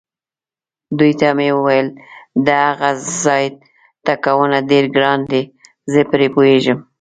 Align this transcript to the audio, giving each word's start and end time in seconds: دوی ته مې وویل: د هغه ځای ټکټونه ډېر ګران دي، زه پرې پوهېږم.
دوی 0.97 1.11
ته 1.19 1.27
مې 1.37 1.49
وویل: 1.57 1.87
د 2.45 2.47
هغه 2.67 2.89
ځای 3.23 3.45
ټکټونه 4.05 4.57
ډېر 4.71 4.85
ګران 4.95 5.19
دي، 5.31 5.43
زه 5.91 6.01
پرې 6.11 6.27
پوهېږم. 6.35 6.79